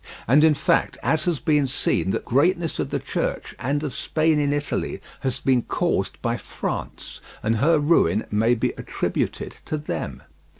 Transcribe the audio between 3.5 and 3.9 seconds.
and